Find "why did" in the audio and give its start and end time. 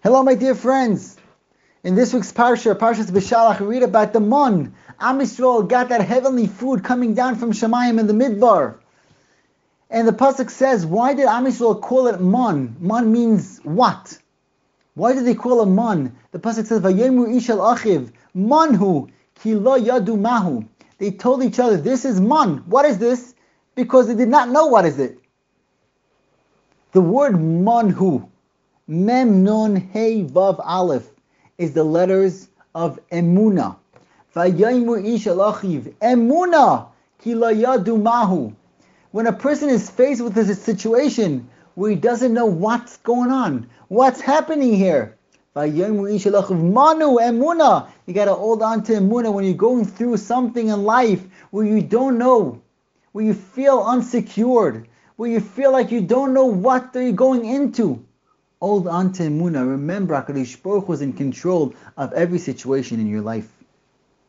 10.86-11.26, 14.94-15.26